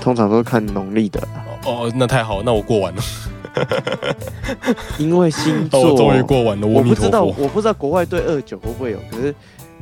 [0.00, 1.20] 通常都是看农历的。
[1.66, 3.02] 哦，那太好，那我过完了。
[4.96, 6.66] 因为星座， 我终于过完了。
[6.66, 9.34] 我不知道，我不知道国外对二九会不会有，可是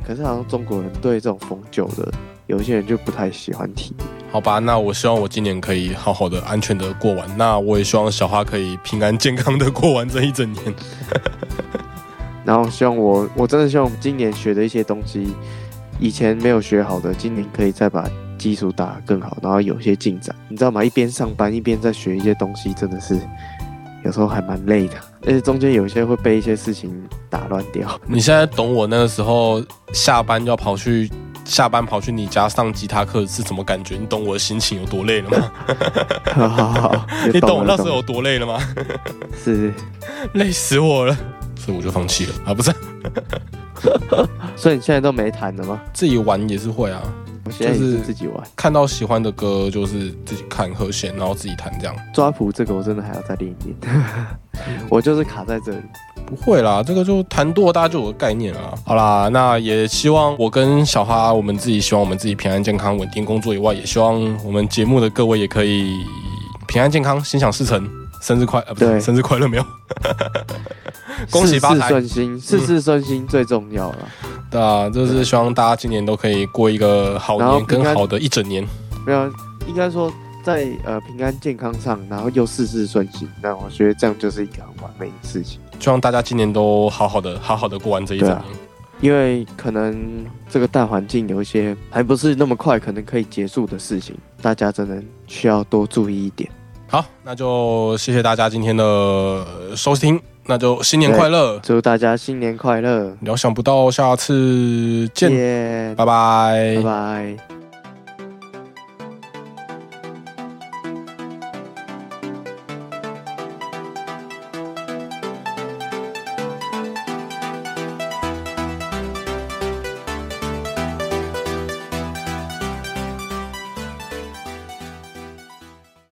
[0.05, 2.11] 可是好像中国人对这种逢九的，
[2.47, 3.95] 有些人就不太喜欢提。
[4.31, 7.37] 好吧，那我希望我今年可以好好的、安全的过完。
[7.37, 10.73] 那我也希望小花可以平安健康的过完这一整年。
[12.49, 15.35] 然后希望我，我真的希望今年学的一些东西，
[15.99, 20.35] 以前没有学好的，今年可以再把基础打得更好，然后有些进展。
[20.47, 20.83] 你知道吗？
[20.83, 23.19] 一边上班一边在学一些东西，真的是
[24.03, 24.95] 有时候还蛮累的，
[25.27, 26.91] 而且中间有一些会被一些事情
[27.29, 27.87] 打乱掉。
[28.07, 31.07] 你现在懂我那个时候下班要跑去
[31.45, 33.95] 下班跑去你家上吉他课是什么感觉？
[33.95, 35.51] 你懂我的心情有多累了吗？
[36.33, 38.59] 好好好， 你懂我那时候有多累了吗？
[39.37, 39.71] 是，
[40.33, 41.15] 累死我了。
[41.59, 42.73] 所以我就放弃了啊，不是？
[44.55, 45.79] 所以你现在都没弹的吗？
[45.93, 47.01] 自己玩也是会啊，
[47.45, 48.43] 我现在是自己玩。
[48.55, 51.95] 看到喜欢的歌，就是自己看和弦，然后自己弹这样。
[52.13, 54.05] 抓谱这个我真的还要再练一练，
[54.89, 55.81] 我就是卡在这里。
[56.25, 58.73] 不会啦，这个就弹多，大家就有个概念啊。
[58.85, 64.13] 好啦，那也希望我跟小哈，我们自己希望我们自己平安健康、稳定工作以外，也希望
[64.45, 66.03] 我们节目的各位也可以
[66.67, 67.89] 平安健康、心想事成。
[68.21, 69.65] 生日快，呃，不对，生日快乐没有？
[71.31, 73.97] 恭喜发财，顺心，事事顺心最重要了。
[74.49, 78.65] 对啊，就是希望大家今年都可以过一个好年，更好的一整年。
[79.05, 79.31] 没有，
[79.67, 80.11] 应该说
[80.43, 85.59] 在呃平安健康上，然后又事事顺心，那我觉得这样就是一个很完美的事情。
[85.79, 88.43] 希望大家今年都好好的，好好的过完这一整年。
[89.01, 96.49] 因为可能这个大环境有一些还不是那么快，可能可以结束的事情，大家真的需要多注意一点。
[96.87, 100.19] 好，那就谢谢大家今天的收听，
[100.49, 103.15] 那就新年快乐，祝大家新年快乐！
[103.21, 107.58] 料想不到下次见，拜拜，拜拜。